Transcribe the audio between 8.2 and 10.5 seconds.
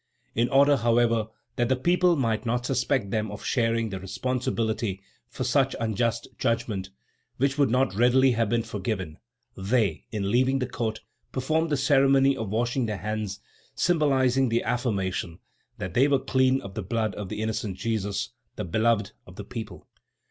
have been forgiven, they, in